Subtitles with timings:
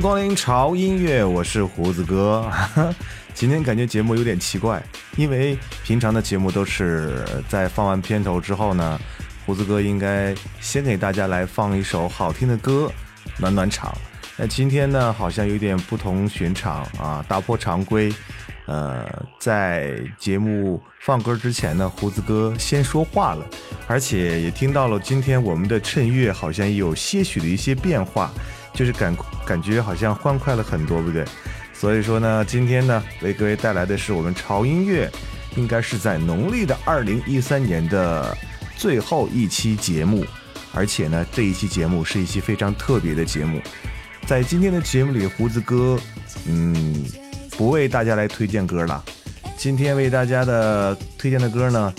[0.00, 2.50] 迎光临潮音乐，我是胡子哥。
[3.34, 4.82] 今天感觉节目有点奇怪，
[5.14, 8.98] 因为平常的节目都是在放完片头之后呢，
[9.44, 12.90] 胡子哥应该先给大家来放一首好听的歌，
[13.36, 13.94] 暖暖场。
[14.38, 18.10] 那今天呢，好像有点不同寻常啊，打破常规。
[18.64, 19.06] 呃，
[19.38, 23.44] 在节目放歌之前呢，胡子哥先说话了，
[23.86, 28.32] 而且也听到了今天我们的衬乐好像有些许的一些变化。
[28.72, 31.24] 就是感感觉好像欢快了很多，不对？
[31.72, 35.10] 所以说呢，今天呢，为各位带来的是我们潮音乐，
[35.56, 38.36] 应该是在农历的二零一三年的
[38.76, 40.24] 最后一期节目，
[40.74, 43.60] 而且呢，这一期节目是一期非常特别的节目。
[44.26, 45.98] 在今天的节目里，胡子哥，
[46.46, 47.04] 嗯，
[47.56, 49.02] 不为大家来推荐歌了，
[49.56, 51.92] 今天为大家的推荐的歌呢，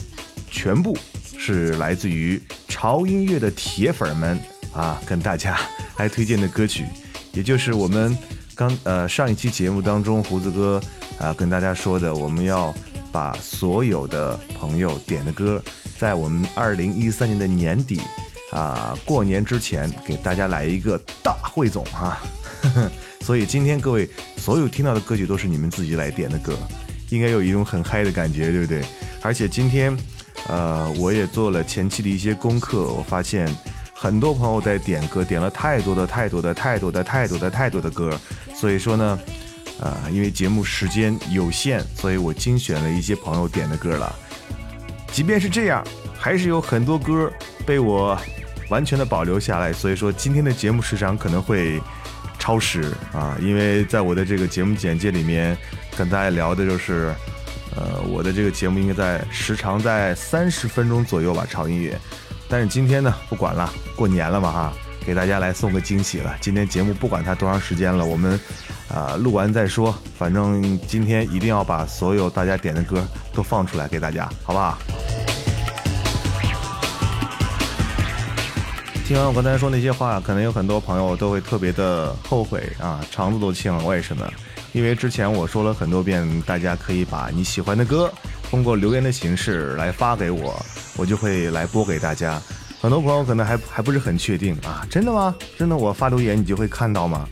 [0.50, 0.98] 全部
[1.38, 4.40] 是来自于潮音乐的铁粉们
[4.74, 5.60] 啊，跟大家。
[5.98, 6.86] 来推荐的歌曲，
[7.32, 8.18] 也就是我们
[8.56, 10.82] 刚呃上一期节目当中胡子哥
[11.20, 12.74] 啊跟大家说的，我们要
[13.12, 15.62] 把所有的朋友点的歌，
[16.00, 18.02] 在我们二零一三年的年底
[18.52, 22.20] 啊过年之前给大家来一个大汇总啊，
[23.22, 26.58] 所以今天各位所有听到的歌曲都是你们自己来点的歌，
[27.10, 28.82] 应该有一种很嗨的感觉，对不对？
[29.22, 29.96] 而且今天
[30.48, 33.48] 呃我也做了前期的一些功课，我发现。
[34.02, 38.20] 很多朋友在点歌，点了太多的、太多的、太多的、太多的、太多的歌，
[38.56, 39.20] 所以说呢，
[39.80, 44.12] 啊，因为节目时间有限，所以我精选了一些朋友点的歌了。
[45.12, 45.86] 即便是这样，
[46.18, 47.32] 还是有很多歌
[47.64, 48.20] 被我
[48.70, 51.80] 完全的保留下来，所以说今天的节目时长可能会
[52.40, 55.56] 超时啊，因为在我的这个节目简介里面
[55.96, 57.14] 跟大家聊的就是，
[57.76, 61.96] 呃，我的这个节目应该在时长在三十分钟左右吧，超音乐。
[62.52, 64.74] 但是今天呢，不管了，过年了嘛哈，
[65.06, 66.36] 给大家来送个惊喜了。
[66.42, 68.38] 今天节目不管它多长时间了，我们
[68.94, 69.96] 啊录完再说。
[70.18, 74.78] 反正今天一定要把所有大家点的歌都放出来给大家，好不好？
[79.08, 83.86] 听完我刚才说那些话，可能有很多朋友都会特别的后悔啊，肠子都青了。
[83.86, 84.30] 为什么？
[84.74, 88.12] 因为之前我说了很多遍，大家可以把你喜欢的歌。
[88.52, 90.64] 通过留言的形式来发给我，
[90.98, 92.40] 我就会来播给大家。
[92.82, 95.34] 很多朋友可能还还不是很确定啊，真的吗？
[95.58, 97.26] 真的我发留言你就会看到吗？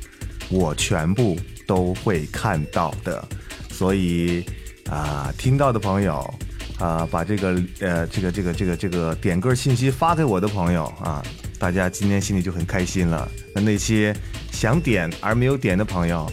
[0.49, 1.37] 我全部
[1.67, 3.21] 都会看到的。
[3.69, 4.45] 所以
[4.89, 6.33] 啊，听到的朋友
[6.79, 11.21] 啊，把这个呃这个这个这个这个点歌信息发给我的朋友啊，
[11.59, 13.29] 大家今天心里就很开心了。
[13.53, 14.15] 那那些
[14.53, 16.31] 想点而没有点的朋友，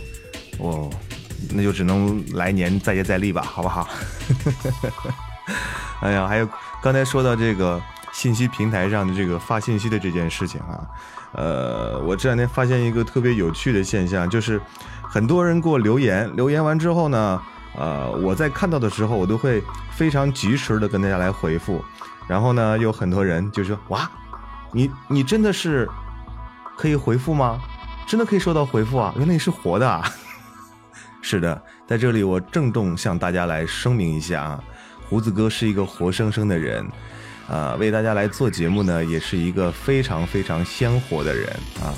[0.59, 0.89] 我。
[1.53, 3.89] 那就只能来年再接再厉吧，好不好？
[6.03, 6.49] 哎呀，还有
[6.83, 7.81] 刚才说到这个
[8.13, 10.87] 信息平台上的这个发信息的这件事情啊，
[11.33, 14.61] 呃，我这两天发现一个特别有趣的现象，就是
[15.03, 17.41] 很多人给我留言，留言完之后呢，
[17.77, 19.63] 呃，我在看到的时候，我都会
[19.93, 21.83] 非常及时的跟大家来回复，
[22.27, 24.11] 然后呢，有很多人就说：“哇，
[24.73, 25.89] 你你真的是
[26.77, 27.61] 可以回复吗？
[28.07, 29.15] 真的可以收到回复啊？
[29.17, 30.05] 原来你是活的啊！”
[31.29, 34.65] 是的，在这里我郑重向大家来声明一下啊，
[35.09, 36.87] 胡子哥是一个活生生的人，
[37.49, 41.49] 啊，为大家来做节目呢，也是一个非常非常鲜活的人
[41.83, 41.91] 啊，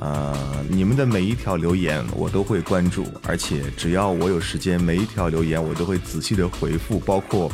[0.00, 0.36] 呃，
[0.68, 6.98] 你们的每一条留言我都会关注，而且只要我有时间，每一条留言我都会仔细的回复。
[6.98, 7.50] 包括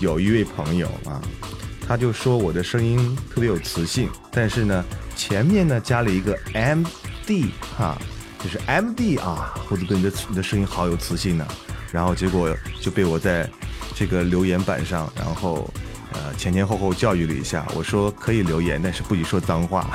[0.00, 1.20] 有一位朋友啊，
[1.86, 4.82] 他就说我的声音特别有磁性，但是呢，
[5.14, 6.84] 前面呢加了一个 M
[7.26, 7.98] D 哈。
[8.38, 11.46] 就是 M D 啊，胡子哥，你的你的声音好有磁性呢。
[11.90, 13.48] 然后结果就被我在
[13.94, 15.68] 这个留言板上，然后
[16.12, 19.86] 呃前前后后教育了一下，我说可以留言，但是不许说脏话。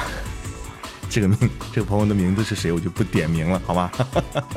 [1.10, 1.38] 这个名
[1.72, 3.92] 这个朋友的名字是谁，我就不点名了，好吗？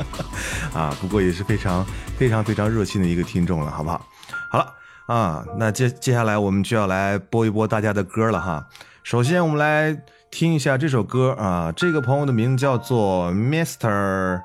[0.72, 1.84] 啊，不过也是非常
[2.16, 4.06] 非常非常热心的一个听众了，好不好？
[4.50, 4.72] 好了
[5.04, 8.66] 啊，那接接下来我们就要来播一播大家的歌了哈。
[9.02, 9.94] 首先我们来
[10.38, 14.42] 听一下这首歌啊，这个朋友的名字叫做 Mister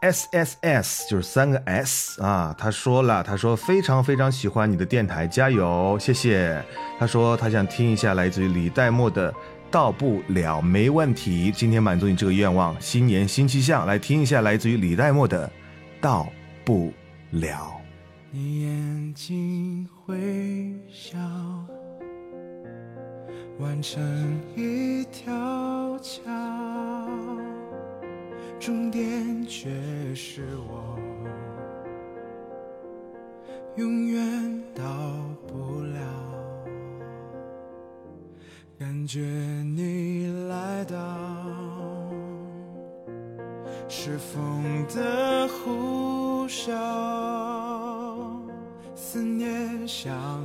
[0.00, 2.54] S S S，就是三个 S 啊。
[2.56, 6.64] 他说了，他说非常非常喜欢你的电台，加油，谢谢。
[6.98, 9.30] 他说他想听一下来自于李代沫的。
[9.70, 11.52] 到不了，没问题。
[11.54, 15.46] 今天满足你这个愿望，新年新气象，来听一下来自于李代沫的
[16.00, 16.26] 《到
[16.64, 16.90] 不
[17.32, 17.50] 了》。
[18.30, 20.16] 你眼睛会
[20.90, 21.18] 笑，
[23.58, 26.22] 完成一条桥，
[28.60, 29.70] 终点却
[30.14, 30.98] 是我，
[33.76, 34.82] 永远到
[35.46, 36.00] 不了。
[38.78, 40.94] 感觉你来到，
[43.88, 44.62] 是风
[44.94, 46.74] 的呼啸，
[48.94, 50.44] 思念像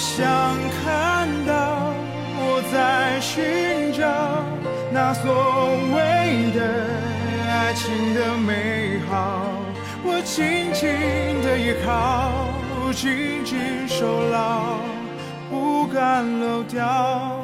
[0.00, 1.92] 想看到
[2.38, 4.02] 我在寻找
[4.90, 5.30] 那所
[5.94, 6.58] 谓的
[7.50, 9.42] 爱情的美好，
[10.02, 10.88] 我紧紧
[11.42, 12.32] 的依靠，
[12.94, 14.78] 紧紧守牢。
[15.50, 17.39] 不敢漏掉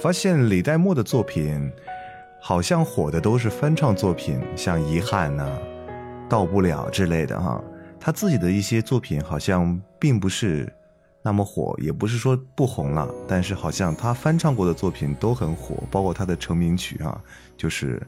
[0.00, 1.70] 发现李代沫的作品，
[2.40, 5.46] 好像火的都是翻唱作品，像《遗憾》呐、
[6.28, 7.62] 《到不了》之类的哈。
[8.00, 10.72] 他自己的一些作品好像并不是
[11.22, 17.20] 那么火，也不是说不红了，但是好像他翻唱过的作品都很火，包括他的成名曲啊，
[17.58, 18.00] 就是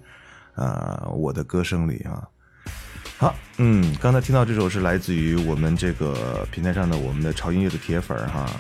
[0.54, 2.26] 呃《我的歌声里》啊。
[3.18, 8.50] 好，嗯，刚才听到这首是来自于我们这个平台上的我们的潮音乐的铁粉儿哈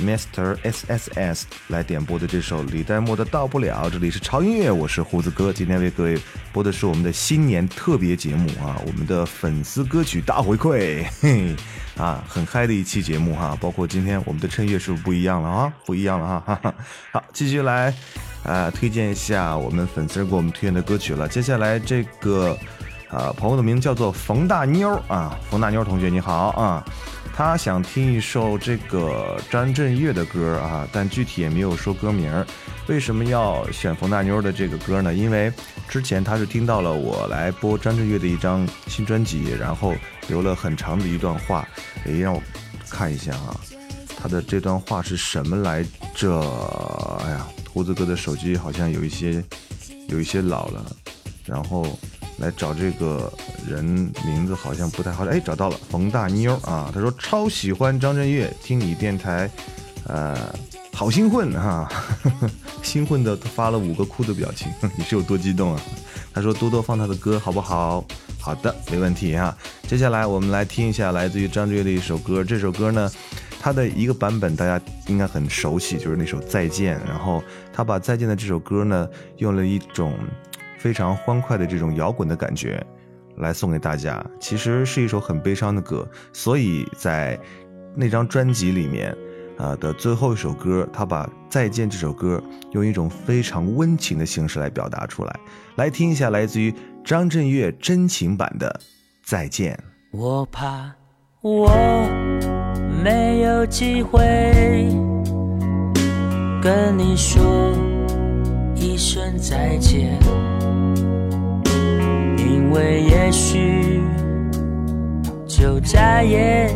[0.00, 3.86] ，Master S S S 来点播的这首李代沫的《到不了》。
[3.90, 6.18] 这里是潮音乐，我是胡子哥，今天为各位
[6.52, 11.54] 播的是我们的新年特别节目啊，我们的粉丝歌曲大回馈，嘿，
[11.96, 15.72] 啊，很嗨的一期节目哈，包括今天我们的衬乐是不是不一样了啊？
[15.84, 16.74] 不一样了哈，哈哈。
[17.12, 17.94] 好，继续来，
[18.42, 21.28] 啊，推荐一下我们粉丝给我们推荐的歌曲了。
[21.28, 22.58] 接下来这个。
[23.14, 26.84] 啊，朋友的名字叫做冯大妞啊，冯大妞同学你好啊，
[27.32, 32.44] 他想听一首这个张震岳的歌啊，但具体也没有说歌名。
[32.88, 35.14] 为什么要选冯大妞的这个歌呢？
[35.14, 35.52] 因为
[35.88, 39.94] 之前他是听到了我来播张震岳的一张新专辑，然后
[40.26, 41.66] 留了很长的一段话，
[42.04, 42.42] 哎，让我
[42.90, 43.54] 看一下啊，
[44.20, 46.40] 他的这段话是什么来着？
[47.24, 49.40] 哎呀，胡子哥的手机好像有一些
[50.08, 50.84] 有一些老了，
[51.46, 51.96] 然后。
[52.38, 53.32] 来找这个
[53.68, 53.84] 人
[54.24, 59.48] 名字好像不太好，哎，找到了，冯大妞啊，他说超喜欢张震岳，听你电台，
[60.06, 60.36] 呃，
[60.92, 61.88] 好兴奋哈，
[62.82, 65.80] 兴奋的发了五个哭的表情， 你是有多激动啊？
[66.32, 68.04] 他说多多放他的歌好不好？
[68.40, 69.56] 好的，没问题啊。
[69.86, 73.10] 接下来我们来听一下来自于张震岳的一首歌，这首歌呢，
[73.60, 77.40] 他的一个版本大家应该很熟悉，就是那首再见，然后
[77.72, 80.12] 他把再见的这首歌呢，用了一种。
[80.84, 82.86] 非常欢快的这种摇滚的感觉，
[83.38, 84.22] 来送给大家。
[84.38, 87.40] 其实是一首很悲伤的歌，所以在
[87.96, 89.16] 那张专辑里面，
[89.56, 92.38] 啊的最后一首歌，他把《再见》这首歌
[92.72, 95.34] 用一种非常温情的形式来表达出来。
[95.76, 96.70] 来听一下来自于
[97.02, 98.68] 张震岳真情版的
[99.24, 99.74] 《再见》。
[100.18, 100.92] 我怕
[101.40, 101.72] 我
[103.02, 104.20] 没有机会
[106.62, 107.42] 跟你说
[108.76, 110.18] 一声再见。
[112.36, 114.02] 因为也许
[115.46, 116.68] 就再也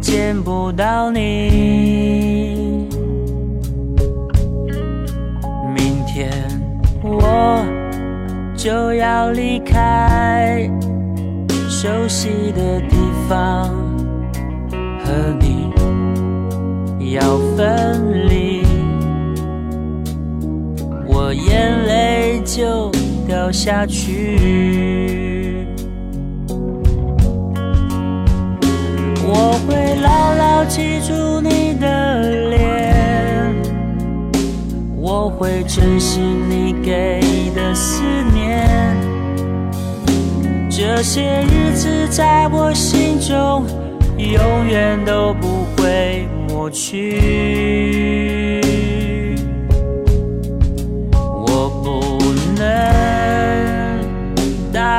[0.00, 2.88] 见不到你。
[5.74, 6.30] 明天
[7.02, 7.64] 我
[8.56, 10.68] 就要离开
[11.68, 12.96] 熟悉的地
[13.28, 13.68] 方，
[15.04, 15.70] 和你
[17.12, 18.43] 要分离，
[21.34, 22.90] 眼泪就
[23.26, 25.66] 掉下去。
[29.26, 33.54] 我会牢牢记住你的脸，
[34.96, 37.20] 我会珍惜你给
[37.54, 38.96] 的思念，
[40.70, 43.66] 这些日子在我心中
[44.16, 48.23] 永远都不会抹去。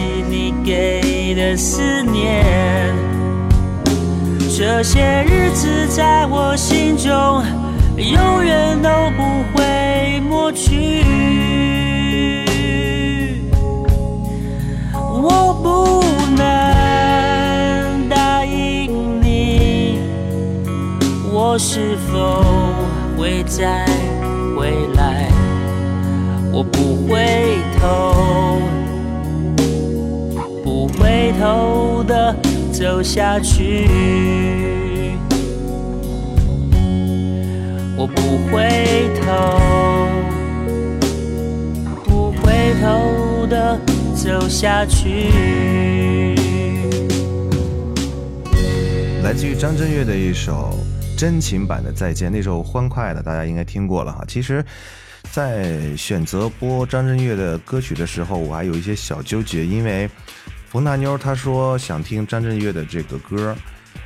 [0.00, 2.44] 惜你给的思念，
[4.56, 7.42] 这些日子在我心中
[7.96, 11.04] 永远都不会抹去。
[14.94, 16.02] 我不
[16.34, 19.98] 能答应你，
[21.30, 22.42] 我是否
[23.18, 23.84] 会再
[24.56, 25.28] 回来？
[26.52, 28.60] 我不回头，
[31.00, 32.36] 回头的
[32.70, 33.88] 走下去。
[37.96, 38.68] 我不回
[39.24, 39.58] 头，
[42.04, 43.80] 不回头的
[44.14, 45.30] 走下去。
[49.22, 50.78] 来自于张震岳的一首
[51.16, 54.22] 真情版的《再见》，那首欢快的，大家应该听过了哈。
[54.28, 54.64] 其实，
[55.32, 60.08] 在选择播张震岳的歌曲的时候，我还有一些小纠结，因为
[60.70, 63.56] 冯大妞她说想听张震岳的这个歌，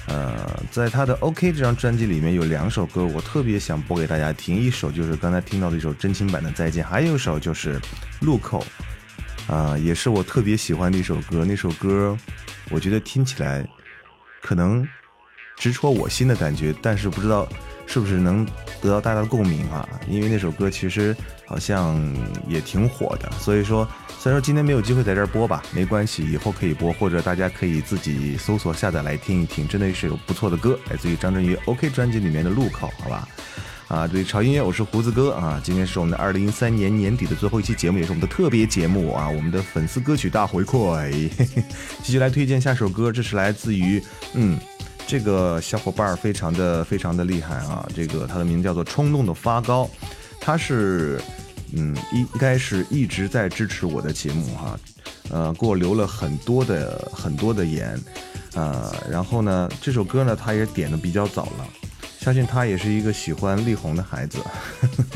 [0.06, 0.34] 呃，
[0.70, 7.78] 在他的 OK 这张专辑里面有两首歌，我特别想播给大家听，一首就是刚才听到的一首真情版的《再见》，还有一首就是
[8.20, 8.64] 《路口》，
[9.54, 11.44] 啊、也是我特别喜欢的一首歌。
[11.44, 12.16] 那首歌，
[12.70, 13.62] 我觉得听起来
[14.40, 14.86] 可能
[15.56, 17.46] 直戳我心的感觉，但是不知道
[17.86, 18.46] 是不是能
[18.80, 19.88] 得到大家的共鸣啊？
[20.08, 22.00] 因为那首歌其实好像
[22.48, 23.86] 也挺火的，所以说
[24.18, 33.28] 虽然说今天没有机会在这儿播吧，没关系，以后可以播，或者大家可以自己搜索下载来听一听，真的是有不错的歌，来自于张震岳 OK 专辑里面的《路口》，好吧？
[33.86, 35.60] 啊，对，潮音乐，我是胡子哥啊。
[35.62, 40.96] 今天是我们的二零一三年年底的最后一期节目，也是我们的特别节目啊，我们的粉丝歌曲大回馈。
[41.12, 41.62] 嘿 嘿
[42.02, 44.58] 继续来推荐下首歌，这是来自于嗯，
[45.06, 49.88] 这个小伙伴儿非常的非常的厉害啊，这个他的名字叫做冲动的发糕，
[50.40, 51.20] 他是
[51.74, 54.78] 嗯应该是一直在支持我的节目哈、
[55.30, 57.98] 呃，给我留了很多的很多的言，
[58.54, 61.66] 呃，然后呢，这首歌呢，他也点的比较早了。
[62.18, 64.38] 相信他也是一个喜欢力宏的孩子，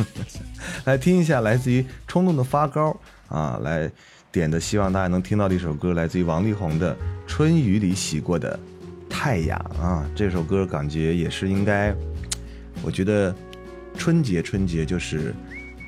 [0.84, 2.94] 来听一下来自于冲动的发糕
[3.28, 3.90] 啊，来
[4.30, 6.94] 点的，希望大家能听到的一首歌，来自于王力宏的
[7.26, 8.60] 《春雨里洗过的
[9.08, 11.94] 太阳》啊，这首歌感觉也是应该，
[12.82, 13.34] 我觉得
[13.96, 15.34] 春节春节就是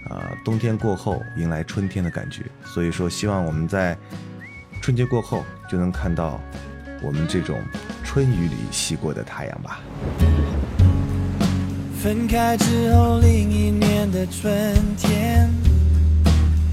[0.09, 3.97] 啊、冬天过后迎来春天的感觉，所以说希望我们在
[4.83, 6.41] 春节过后就能看到
[7.01, 7.61] 我们这种
[8.03, 9.81] 春雨里洗过的太阳吧。
[12.03, 15.49] 分开之后，另一年的春天，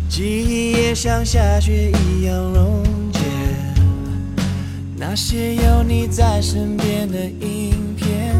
[0.10, 3.07] 记忆也像下雪一样融。
[4.99, 8.36] 那些有你在身边的影片，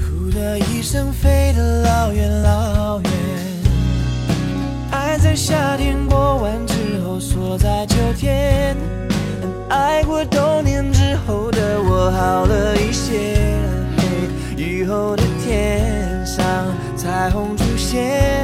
[0.00, 3.10] 呼的一声飞得老远老远。
[4.92, 8.76] 爱在夏天过完之后锁在秋天，
[9.68, 13.58] 爱过冬天之后的我好了一些。
[14.56, 16.44] 雨后的天上，
[16.96, 18.37] 彩虹出现，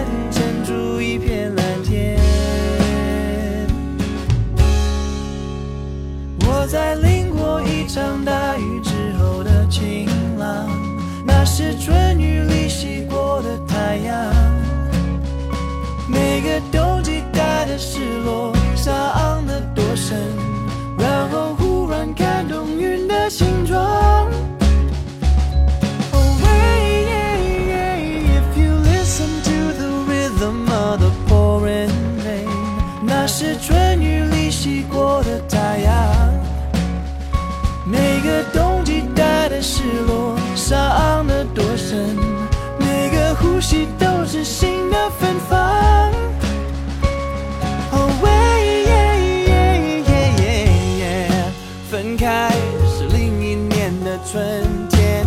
[11.84, 14.32] 春雨里洗过的太阳。
[16.08, 20.16] 每个冬季带的失落，伤得多深，
[20.98, 24.23] 然后忽然看懂云的形状。
[41.54, 42.16] 多深，
[42.78, 46.10] 每个呼吸都是新的芬芳。
[47.92, 49.14] Oh, way, yeah,
[49.46, 51.52] yeah, yeah, yeah, yeah
[51.88, 52.50] 分开
[52.84, 55.24] 是另一年的春天，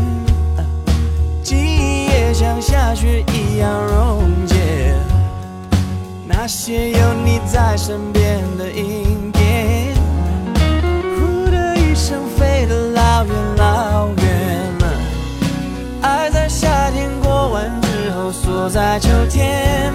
[1.41, 4.55] 记忆也像下雪一样溶解。
[6.27, 9.95] 那些有你在身边的影片，
[11.17, 13.56] 呼的一声飞得老远
[18.69, 19.93] 在秋天，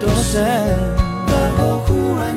[0.00, 0.42] 多深，
[1.26, 2.36] 然后忽然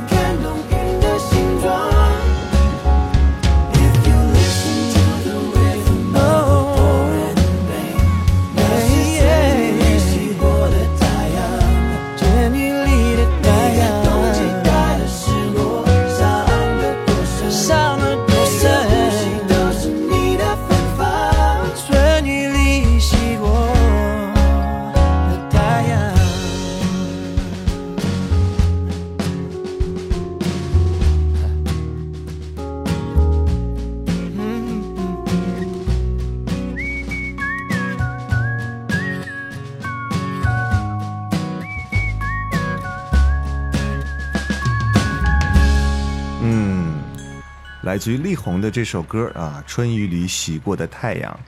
[47.96, 51.40] 来自于力宏的这首歌啊，《春雨里洗过的太阳》。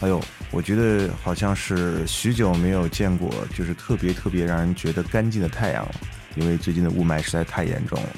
[0.00, 5.94] 哎呦，我觉得好像是许久没有见过，就是特别特别让人觉得干净的太阳了。
[6.36, 8.08] 因为最近的雾霾实在太严重了，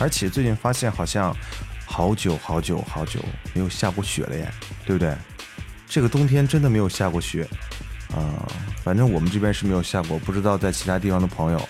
[0.00, 1.32] 而且最近发现好像
[1.86, 3.20] 好久好久好久
[3.54, 4.50] 没有下过雪了耶，
[4.84, 5.14] 对不对？
[5.86, 7.46] 这个冬天真的没有下过雪
[8.16, 8.44] 啊、
[8.82, 11.68] 反正我们这边是没有下过，不知道在其他地方的朋友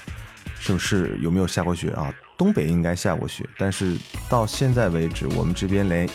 [0.58, 2.10] 是不是有没有下过雪啊？
[2.42, 3.96] 东北应该下过雪，但是
[4.28, 6.08] 到现在为止，我们这边连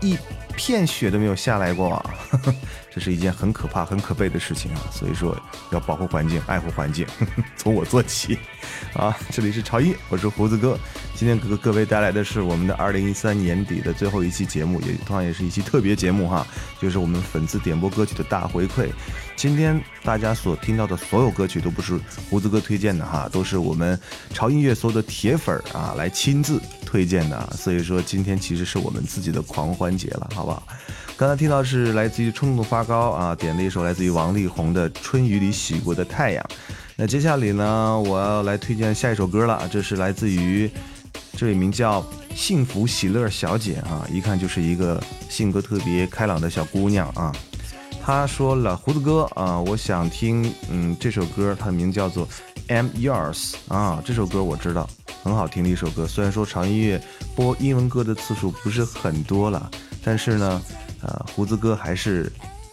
[0.00, 0.16] 一
[0.56, 2.10] 片雪都没有下来过啊！
[2.90, 4.80] 这是一件很可怕、很可悲的事情啊！
[4.90, 5.38] 所以说
[5.70, 7.06] 要保护环境、爱护环境，
[7.54, 8.38] 从我做起
[8.94, 9.14] 啊！
[9.30, 10.78] 这里是朝一，我是胡子哥，
[11.18, 16.46] 今天给各位带来的是我们的二零一三年底的最后一期节目，也同样也是一期特别节目哈，
[16.80, 18.86] 就是我们粉丝点播歌曲的大回馈。
[19.34, 21.98] 今天大家所听到的所有歌曲都不是
[22.30, 23.98] 胡子哥推荐的哈，都是我们
[24.32, 30.62] 潮音乐所有的铁粉啊来亲自推荐的，所以说今天其实是我们自己的狂欢节了，好不好？
[31.16, 36.44] 刚才听到是来自于冲动发糕啊点了一首来自于王力宏的《春雨里洗过的太阳》。
[36.94, 40.68] 那接下来呢，我要来推荐下一首歌了，这是来自于
[41.38, 47.32] 这位名叫幸福喜乐小姐啊，一看就是一个性格特别开朗的小姑娘啊。
[48.02, 52.26] 她说了：“胡子哥啊，我想听嗯这首歌，它的名叫做
[52.66, 54.90] 《I'm Yours》啊，这首歌我知道，
[55.22, 56.08] 很好听的一首歌。
[56.08, 57.00] 虽然说长音乐
[57.36, 59.70] 播英文歌的次数不是很多了，
[60.02, 60.60] 但是呢，
[61.02, 62.32] 呃，胡子哥还是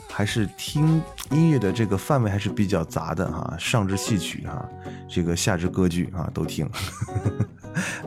[0.10, 1.00] 还是听
[1.32, 4.64] 音乐的这个范围还是比较杂的哈，上至戏曲哈，
[5.08, 6.70] 这个下至歌剧啊都听。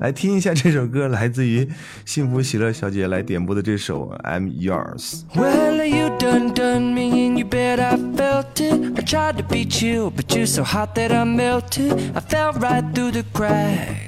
[0.01, 1.69] 来听一下这首歌，来自于
[2.07, 5.23] 幸福喜乐小姐来点播的这首《I'm Yours》。
[5.35, 8.99] Well, you done done me, and you bet I felt it.
[8.99, 11.93] I tried to beat you, but you're so hot that I melted.
[12.15, 14.08] I fell right through the crack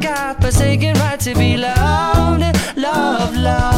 [0.00, 2.42] God forsaken right to be loved,
[2.76, 3.77] love, love,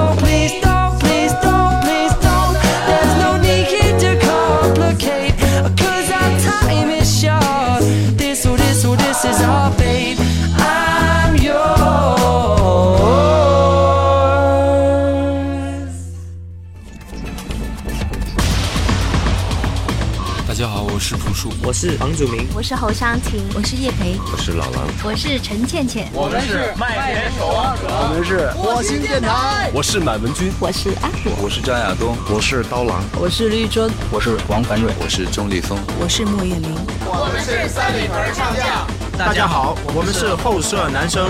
[20.61, 36.75] 家好，我是朴树，我是房祖名，我是侯湘婷，我是叶培，我是老狼，我是陈倩倩，我们是麦田守望者，我们是火星电台，我是满文军，我是阿虎，我是张亚东，我是刀郎，我是绿洲，我是王凡瑞，我是钟立风，我是莫艳玲，
[37.07, 38.85] 我们是三里屯唱将。
[39.17, 41.27] 大家好，我们是后舍男生，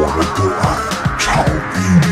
[0.00, 1.44] 我们都爱超
[1.76, 2.11] 音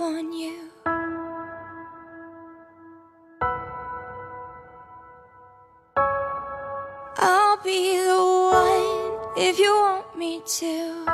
[0.00, 0.70] Giving up on you.
[7.16, 11.06] I'll be the one if you want me to.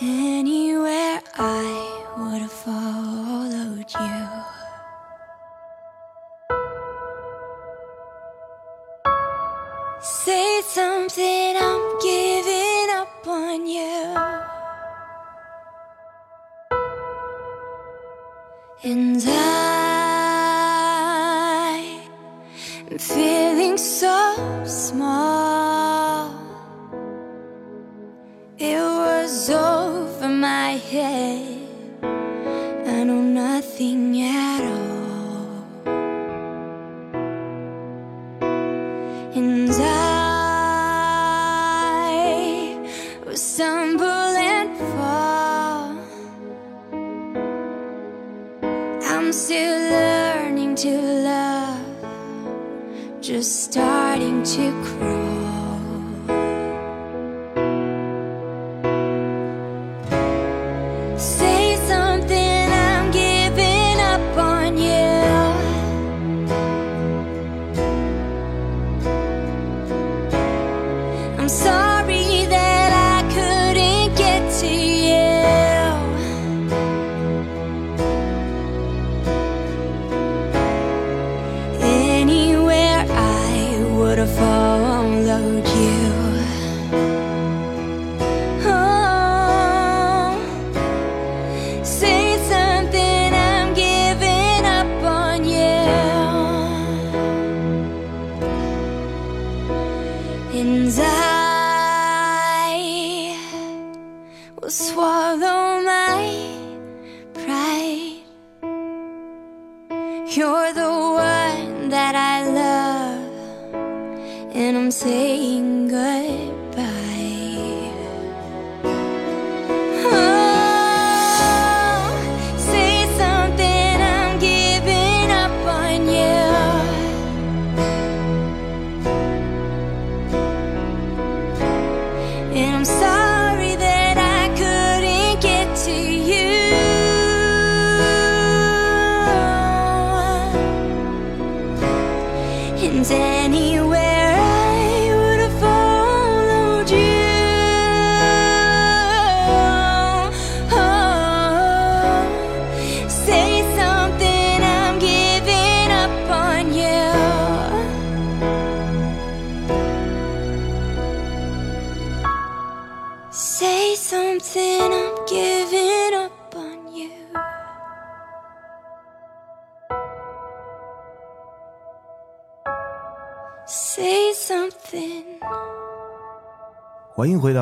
[0.00, 3.05] Anywhere I would have followed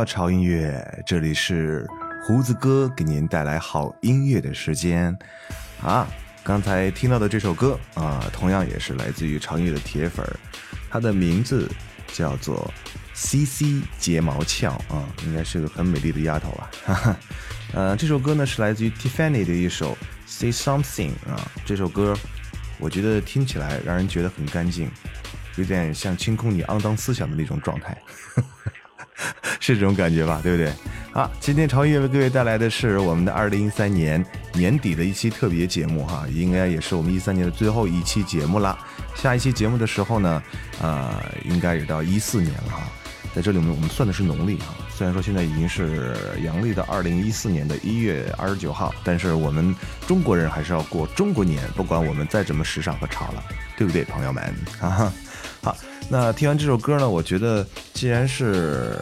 [0.05, 1.87] 潮音乐，这里是
[2.23, 5.17] 胡子哥给您带来好音乐的时间
[5.83, 6.07] 啊！
[6.43, 10.37] 刚才听到的这首歌啊，同样也是来自于潮音乐的铁粉儿，
[10.90, 11.71] 它的名字
[12.09, 12.71] 叫做
[13.14, 16.71] CC 睫毛翘啊，应该是个很美丽的丫头吧！
[16.85, 17.17] 哈哈，
[17.73, 22.14] 呃，这首歌呢是来自于 Tiffany 的一首 Say Something 啊，这首歌
[22.79, 24.90] 我觉得听起来让人觉得很干净。
[25.57, 27.97] 有点像清空你肮脏思想的那种状态，
[28.35, 28.73] 呵呵
[29.61, 30.40] 是这种感觉吧？
[30.42, 30.72] 对不对？
[31.12, 38.77] 好，今天潮音乐为各位带来的是我们的二零一三年年底的一期特别节目哈，应该也是我们一三年的最后一期节目了。
[39.14, 40.42] 下一期节目的时候呢，
[40.83, 42.83] 呃，应该也到一四年了哈。
[43.33, 49.74] 在这里，我们我们算的是农历哈，虽然说现在已经是阳历的二零一四年的一月二十九号，但是我们
[50.07, 53.42] 中国人还是要过中国年，不管我们再怎么时尚和潮了，
[53.77, 54.55] 对不对，朋友们？
[54.81, 55.12] 哈哈。
[55.62, 55.77] 好，
[56.11, 58.97] 那听完这首歌呢，我觉得既然是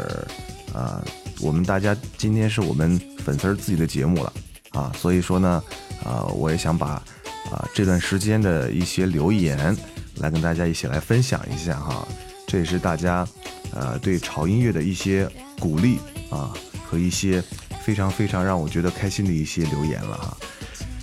[0.72, 1.04] 啊，
[1.40, 4.32] 我们大家今天是我们粉丝自己的节目了
[4.70, 5.62] 啊，所以说呢，
[6.04, 7.02] 啊，我也想把
[7.50, 9.76] 啊这段时间的一些留言
[10.16, 12.06] 来跟大家一起来分享一下哈，
[12.46, 13.26] 这也是大家
[13.74, 15.98] 呃对潮音乐的一些鼓励
[16.30, 16.54] 啊
[16.88, 17.42] 和一些
[17.84, 20.36] 非常非常让我觉得开心的一些留言了哈。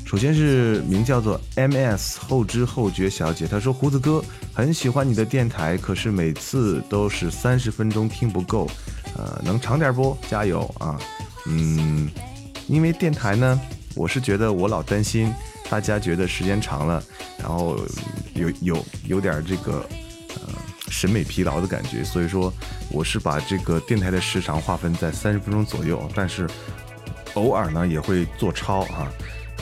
[0.09, 8.67] 首先是名叫做 M.S 后知后觉小姐，她说：“胡子哥很喜欢你的电台，可是每次都是三十分钟听不够，
[9.15, 10.17] 呃，能长点不？
[10.27, 10.99] 加油啊！
[11.45, 12.09] 嗯，
[12.65, 13.61] 因为电台呢，
[13.93, 15.31] 我是觉得我老担心
[15.69, 17.03] 大家觉得时间长了，
[17.37, 17.77] 然后
[18.33, 19.87] 有有有点这个
[20.39, 20.51] 呃
[20.89, 22.51] 审美疲劳的感觉，所以说
[22.89, 26.49] 我是把这个电台的时长划分在三十分钟左右，但是
[27.35, 29.07] 偶尔呢也会做超啊。”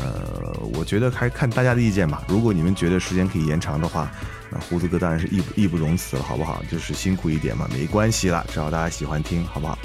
[0.01, 2.23] 呃，我觉得还看大家的意见吧。
[2.27, 4.11] 如果你们觉得时间可以延长的话，
[4.49, 6.63] 那胡子哥当然是义不义不容辞了，好不好？
[6.71, 9.77] 就是辛苦一点嘛，没关系啦，只要大家喜欢听，好不好？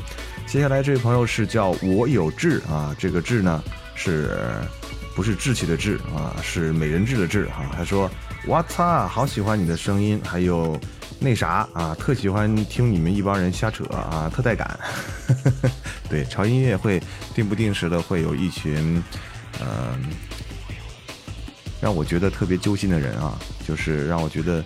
[0.46, 3.62] 接下来这位朋友是叫我有志啊，这个志呢
[3.94, 4.30] 是
[5.14, 6.36] 不是志气的志啊？
[6.42, 7.72] 是美人志的志啊。
[7.74, 8.10] 他说
[8.46, 10.78] ：“我操，好喜欢你的声音，还有
[11.18, 14.78] 那啥啊，特喜欢听你们一帮人瞎扯啊，特带感。
[16.08, 17.02] ”对，潮音乐会
[17.34, 19.02] 定不定时的会有一群。
[19.60, 20.00] 嗯，
[21.80, 24.64] 让我觉得特别揪心的人啊，就是让我觉得，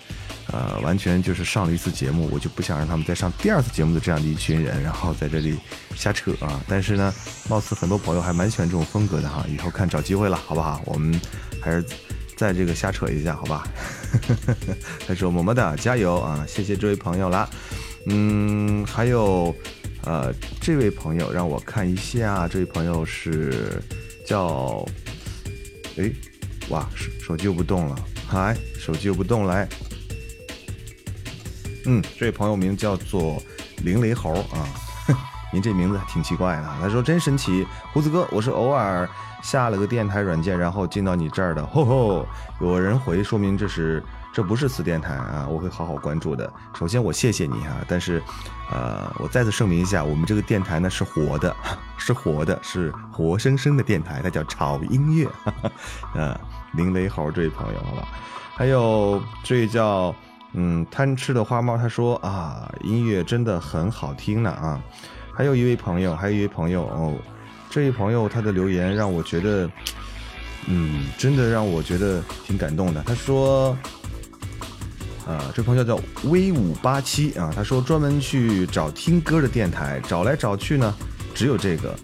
[0.53, 5.57] 呃，完全就是上了一次节目，我就不想让他们再上第二次节目的这样的一群人，然后在这里
[5.94, 6.61] 瞎扯啊。
[6.68, 7.12] 但是呢，
[7.49, 10.81] 貌似很多朋友还蛮喜欢这种风格的哈，以后看找机会了，好不好？
[10.85, 11.18] 我们
[11.61, 11.85] 还是
[12.37, 13.66] 在这个瞎扯一下，好吧？
[15.07, 16.44] 他说么么哒，加油啊！
[16.46, 17.49] 谢谢这位朋友啦。
[18.09, 19.55] 嗯，还有，
[20.03, 23.82] 呃，这位朋友让我看一下，这位朋友是。
[24.27, 24.85] 叫，
[25.97, 26.11] 哎，
[26.68, 27.97] 哇，手手机又不动了，
[28.27, 29.68] 嗨，手机又不动，来，
[31.85, 33.41] 嗯，这位朋友名叫做
[33.85, 34.66] 灵雷猴啊，
[35.53, 36.68] 您这名字挺奇怪的。
[36.81, 39.09] 他说真神奇，胡子哥，我是偶尔
[39.43, 42.27] 下了个电台软件，然后进到你这儿的，吼吼，
[42.61, 44.03] 有人回，说明这是。
[44.37, 46.53] 这不是死电台啊，我会好好关注的。
[46.78, 48.22] 首先我谢谢你哈，但是，
[48.70, 51.57] 呃，我再次声明一下，我们这个电台呢是活的，
[51.97, 55.26] 是活的，是活生生的电台，它叫潮音乐。
[56.14, 56.39] 嗯，
[56.76, 58.09] 林雷猴这位朋友，好吧？
[58.55, 60.14] 还有这位叫
[60.53, 64.78] 嗯贪吃的花猫，他说啊，音乐真的很好听呢啊。
[65.32, 67.14] 还有一位朋友，还有一位朋友哦，
[67.70, 69.70] 这位朋友他的留言让我觉得，
[70.66, 73.03] 嗯，真的让我觉得挺感动的。
[73.05, 73.74] 他说。
[75.27, 80.95] 啊，这朋友叫 V 五八七啊，他说专门去找听歌的电台，找来找去呢，
[81.35, 81.95] 只有这个。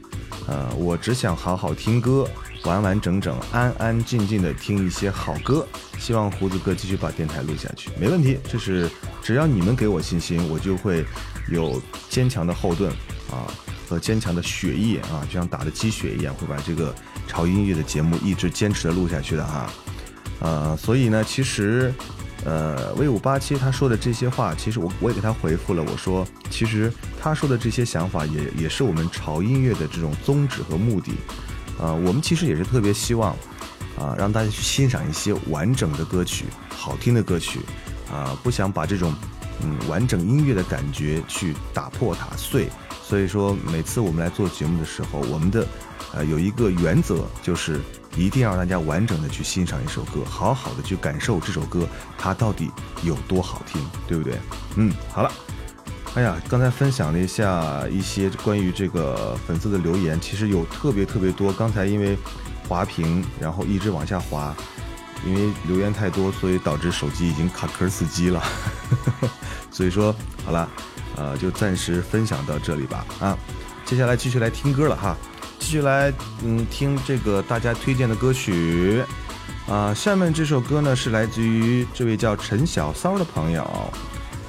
[0.48, 2.28] 呃，我只想好好听歌，
[2.64, 5.64] 完完整整、安安静静的听一些好歌。
[6.00, 8.36] 希望胡子哥继续把电台录下去，没问题。
[8.50, 8.90] 这是
[9.22, 11.04] 只要你们给我信心，我就会
[11.48, 12.90] 有坚强的后盾
[13.30, 13.46] 啊
[13.88, 16.92] 和坚强的血液啊，就像打了鸡血一样，会把这个
[17.28, 19.72] 潮音乐的节目一直坚持的录下去的啊。
[20.40, 21.94] 呃，所以呢，其实。
[22.44, 25.82] 呃，V 五八七他说的这些话，其实我我也给他回复了。
[25.82, 31.12] 我说，其实他说的这些想法，也也是我们潮音乐的这种宗旨和目的。
[31.80, 33.30] 啊，我们其实也是特别希望，
[33.98, 37.60] 啊，让大家去欣赏一些完整的歌曲，好听的歌曲，
[38.12, 39.12] 啊，不想把这种
[39.64, 42.68] 嗯完整音乐的感觉去打破打碎。
[43.02, 45.66] 所以说，每次我们来做节目的时候，我们的
[46.14, 47.80] 呃有一个原则，就是
[48.16, 51.86] 一定要让大家完整的去欣赏一首歌，好好的去感受这首歌
[52.16, 52.70] 它到底
[53.02, 54.38] 有多好听，对不对？
[54.76, 55.30] 嗯，好了。
[56.14, 61.50] 哎呀，刚才分享了一下一些关于这个粉丝的留言，其实有特别特别多。
[61.52, 62.16] 刚才因为
[62.68, 64.54] 滑屏，然后一直往下滑，
[65.24, 68.42] 因为留言太多，所以导致手机已经卡壳死机了。
[69.70, 70.14] 所以说，
[70.44, 70.68] 好了，
[71.16, 73.06] 呃，就暂时分享到这里吧。
[73.20, 73.38] 啊，
[73.84, 75.16] 接下来继续来听歌了哈，
[75.58, 76.12] 继续来
[76.44, 79.02] 嗯听这个大家推荐的歌曲。
[79.68, 83.64] 啊，下面这首歌呢是来自于这位叫陈小骚的朋友。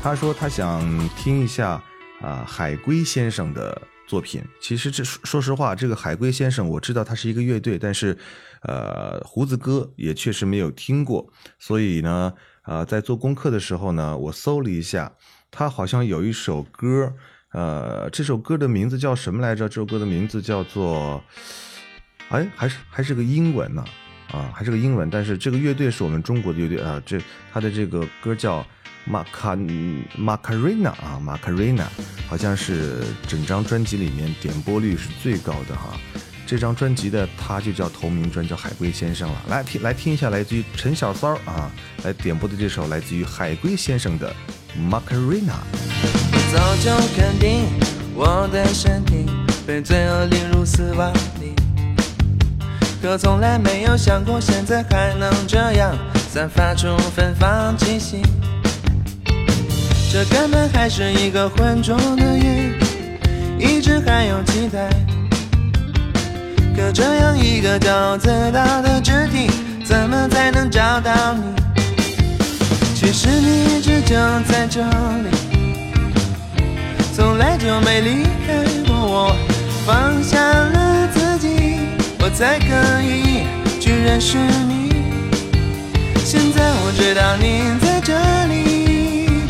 [0.01, 0.81] 他说他想
[1.15, 1.81] 听一下
[2.19, 4.43] 啊海龟先生的作品。
[4.59, 8.17] 其实这说实话，这个海龟先生我知道他是一个乐队，但是
[8.63, 11.31] 呃胡子哥也确实没有听过。
[11.59, 12.33] 所以呢，
[12.65, 15.13] 呃在做功课的时候呢，我搜了一下，
[15.51, 17.13] 他好像有一首歌，
[17.51, 19.69] 呃这首歌的名字叫什么来着？
[19.69, 21.23] 这首歌的名字叫做，
[22.29, 23.85] 哎还是还是个英文呢，
[24.31, 28.65] 啊还是个英文，但是这个乐队是我们中国的乐队啊，这他的这个歌叫。
[29.05, 29.53] 马卡
[30.15, 31.85] 马卡瑞娜啊，马卡瑞娜
[32.25, 35.99] 好像是整张专辑里面点播率是最高的哈。
[36.53, 39.41] 这张专辑的它就叫同名专，叫《海龟先生》了。
[39.49, 41.71] 来听来听一下，来自于陈小骚啊
[42.03, 44.31] 来点播的这首来自于海龟先生的
[44.77, 45.53] 马卡瑞娜。
[46.53, 47.63] 早就肯定
[48.13, 49.25] 我的身体
[49.65, 51.55] 被罪恶淋入死亡里，
[53.01, 55.97] 可从来没有想过现在还能这样
[56.29, 58.21] 散发出芬芳气息。
[60.11, 62.77] 这根本还是一个浑浊的夜，
[63.57, 64.87] 一直还有期待。
[66.75, 69.49] 可这样一个高自大的肢体，
[69.85, 71.43] 怎么才能找到你？
[72.95, 74.15] 其实你一直就
[74.49, 75.29] 在这里，
[77.15, 79.35] 从来就没离开过我。
[79.85, 81.79] 放下了自己，
[82.19, 83.43] 我才可以
[83.81, 85.03] 去认识你。
[86.23, 88.13] 现在我知道你在这
[88.47, 89.45] 里。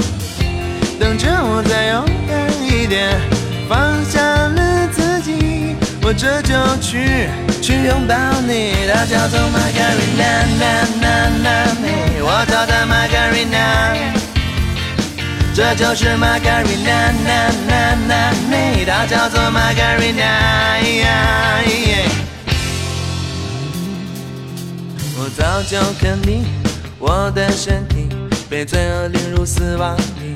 [1.00, 3.20] 等着我再勇敢一点，
[3.70, 4.63] 放下了，
[6.06, 7.30] 我这就去
[7.62, 8.74] 去拥抱你。
[8.92, 10.44] 她叫做 Margarina，
[12.20, 14.12] 我叫她 Margarina，
[15.56, 17.14] 这就是 Margarina，
[18.86, 20.28] 她叫做 Margarina。
[25.16, 26.44] 我早就肯定，
[27.00, 28.10] 我的身体
[28.50, 30.36] 被罪恶淋入死亡里。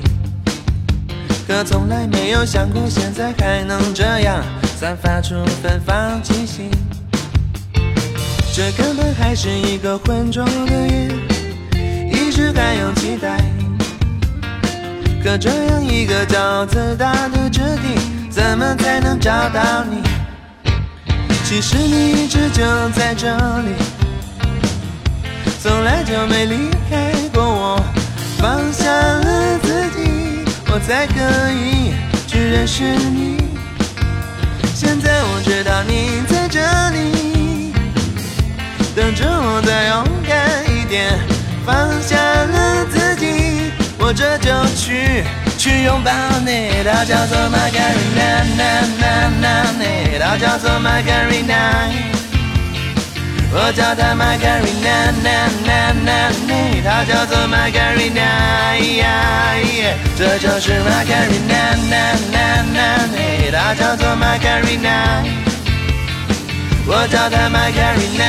[1.46, 4.42] 可从来没有想过，现在还能这样
[4.78, 6.70] 散发出芬芳气息。
[8.54, 11.10] 这根本还是一个浑浊的夜，
[12.12, 13.40] 一直还有期待。
[15.20, 20.00] 可这样一个骄傲自大的质地，怎么才能找到你？
[21.42, 23.74] 其实你一直就在这里，
[25.60, 27.84] 从来就没离开过我，
[28.38, 30.44] 放下了自己。
[30.70, 31.94] 我才可以
[32.28, 33.47] 去认识你。
[34.80, 36.60] 现在我知道你在这
[36.90, 37.72] 里，
[38.94, 41.18] 等着我再勇敢一点，
[41.66, 45.24] 放下了自己，我这就去
[45.58, 46.12] 去拥抱
[46.46, 46.70] 你。
[46.84, 48.46] 它叫做 Margarina，
[50.20, 52.17] 它叫做 Margarina。
[53.50, 55.12] 我叫她 Margarina，
[56.84, 58.22] 她叫做 Margarina，
[60.16, 61.74] 这就是 Margarina，
[63.50, 65.24] 她叫做 Margarina。
[66.86, 68.20] 我叫她 Margarina，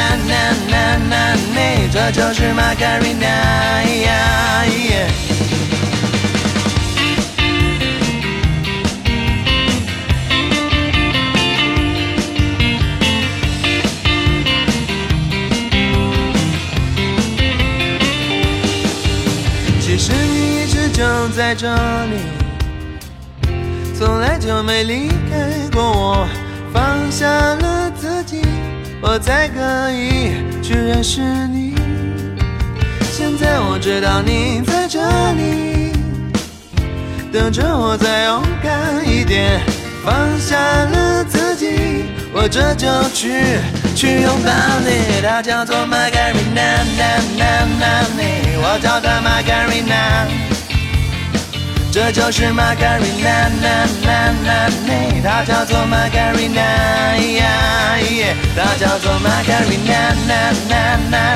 [1.91, 3.35] 这就是 Margarina。
[4.89, 5.28] 就
[21.49, 22.19] 在这里，
[23.97, 26.27] 从来就没离开过我。
[26.71, 28.43] 放下了自己，
[29.01, 30.29] 我才可以
[30.61, 31.73] 去认识你。
[33.11, 35.91] 现在我知道你在这里，
[37.33, 39.59] 等着我再勇敢一点。
[40.05, 43.57] 放下了自己，我这就去
[43.95, 44.51] 去拥抱
[44.85, 45.19] 你。
[45.23, 46.85] 她叫做 Margarina，
[48.61, 50.58] 我叫她 Margarina。
[51.91, 54.29] 这就是玛格瑞娜，娜娜
[54.85, 56.61] 娜，她叫做玛格瑞娜，
[58.55, 61.35] 她叫做玛格瑞娜，娜娜娜，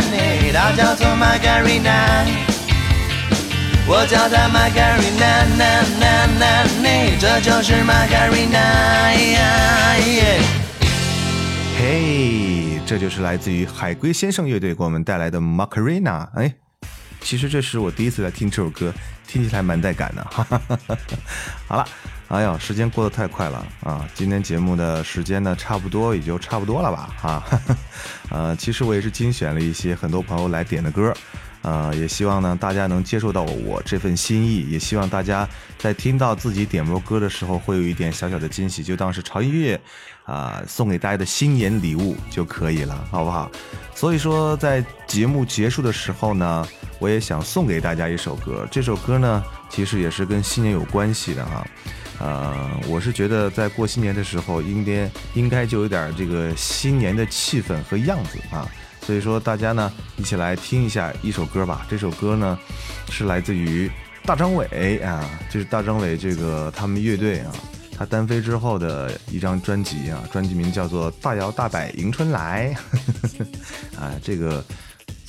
[0.54, 1.90] 她叫做玛格瑞娜。
[3.88, 6.06] 我叫她玛格瑞娜，娜娜
[6.38, 6.86] 娜，
[7.20, 8.60] 这就是玛格瑞娜。
[11.80, 16.30] 嘿，这就是来自于海龟先生乐队给我们带来的玛卡瑞娜。
[16.36, 16.54] 哎，
[17.22, 18.94] 其实这是我第一次来听这首歌。
[19.28, 20.26] 听起来蛮带感的。
[21.68, 21.86] 好了，
[22.28, 24.08] 哎呦，时间过得太快了啊！
[24.14, 27.10] 今天节目的时间呢，差不多也就差不多了吧？
[27.22, 27.44] 哈，
[28.30, 31.14] 呃，其实我也是精选了一些很多朋友来点的歌。
[31.62, 35.48] 呃，也希望呢，大家能接受到我这份心意，也希望大家
[35.78, 39.80] 在听到自己点播歌的时候，会有一点小小的惊喜，就当是潮音乐
[40.26, 43.50] 啊送给大家的新年礼物就可以了，好不好？
[44.04, 46.68] 所以说，在节目结束的时候呢，
[47.00, 51.66] 我也想送给大家一首歌，这首歌呢，其实也是跟新年有关系的哈。
[52.20, 58.70] 呃，我是觉得在过新年的时候，应该应该就有点这个新年的气氛和样子啊。
[59.04, 61.88] 所以说，大家呢一起来听一下一首歌吧。
[61.90, 62.60] 这首歌呢
[63.10, 63.90] 是来自于
[64.26, 67.54] 大张伟啊，就是大张伟这个他们乐队啊，
[68.04, 72.76] 他单飞之后的一张专辑啊，专辑名叫做《大摇大摆迎春来
[73.98, 74.62] 》。啊，这个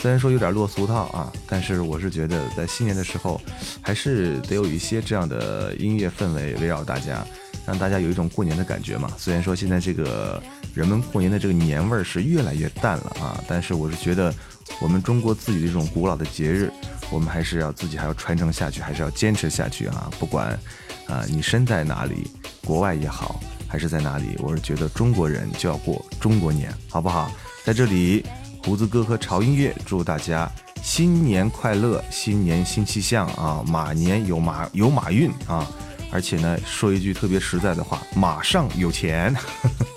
[0.00, 3.40] 虽然说有点落俗套啊，但是我是觉得在新年的时候，
[3.80, 7.24] 还是得有一些这样的音乐氛围围绕大家。
[7.64, 9.08] 让大家有一种过年的感觉嘛。
[9.16, 10.42] 虽然说现在这个
[10.74, 14.34] 人们过年的这个年味儿是越来越淡了啊，但是我是觉得
[14.80, 16.70] 我们中国自己的这种古老的节日，
[17.10, 20.10] 我们还是要自己还要传承下去，还是要坚持下去啊。
[20.18, 20.58] 不管
[21.06, 22.30] 啊你身在哪里，
[22.64, 27.30] 国外也好，还是在哪里，我是觉得中国人就要过中国年，好不好？
[27.64, 28.24] 在这里，
[28.62, 30.50] 胡子哥和潮音乐祝大家
[30.82, 35.66] 新年快乐，新年新气象啊，马年有马有马运啊。
[36.12, 39.34] 而且呢，说一句特别实在的话，马上有钱。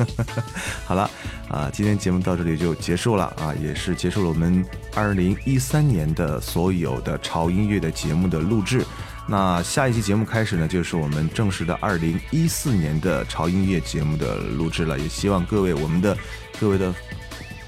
[0.84, 1.08] 好了，
[1.48, 8.84] 啊，今天节目到这里就结束了啊，也是结束了我们二零一三年的所有的潮音乐的节目的录制。
[9.28, 14.98] 那下一期节目开始呢，就是我们正式的二零一四年的潮音乐节目的录制了。
[14.98, 16.18] 也希望各位我们的
[16.60, 16.94] 各位的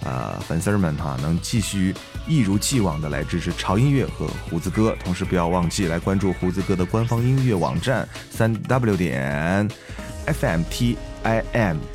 [0.06, 1.94] 啊粉丝们哈，能继续。
[2.28, 9.68] 一如既往的来支持潮音乐和胡子哥，同时不要忘记来关注胡子哥的官方音乐网站三 w 点
[10.28, 10.96] fmtim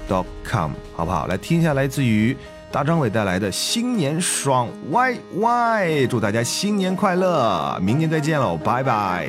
[0.08, 1.28] dot com，好不好？
[1.28, 2.36] 来听一下来自于
[2.74, 9.28] 大张伟带来的新年爽歪歪祝大家新年快乐，明年再见喽，拜拜。